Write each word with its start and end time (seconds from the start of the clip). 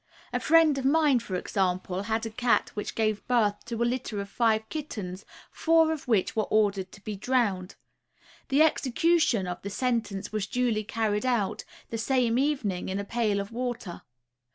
A 0.33 0.39
friend 0.39 0.79
of 0.79 0.83
mine, 0.85 1.19
for 1.19 1.35
example, 1.35 2.01
had 2.01 2.25
a 2.25 2.31
cat 2.31 2.69
which 2.73 2.95
gave 2.95 3.23
birth 3.27 3.63
to 3.65 3.83
a 3.83 3.85
litter 3.85 4.19
of 4.19 4.29
five 4.31 4.67
kittens, 4.69 5.25
four 5.51 5.91
of 5.91 6.07
which 6.07 6.35
were 6.35 6.45
ordered 6.45 6.91
to 6.93 7.01
be 7.03 7.15
drowned. 7.15 7.75
The 8.49 8.63
execution 8.63 9.45
of 9.45 9.61
the 9.61 9.69
sentence 9.69 10.31
was 10.31 10.47
duly 10.47 10.83
carried 10.83 11.23
out, 11.27 11.65
the 11.91 11.99
same 11.99 12.39
evening 12.39 12.89
in 12.89 12.97
a 12.97 13.05
pail 13.05 13.39
of 13.39 13.51
water. 13.51 14.01